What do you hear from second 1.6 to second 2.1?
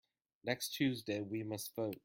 vote.